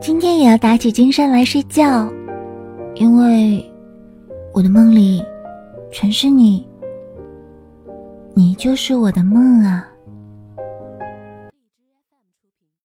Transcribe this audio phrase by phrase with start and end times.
[0.00, 2.10] 今天也要打起精神来睡觉。
[2.94, 3.64] 因为
[4.52, 5.22] 我的梦里
[5.92, 6.66] 全是你
[8.34, 9.89] 你就是我的梦啊。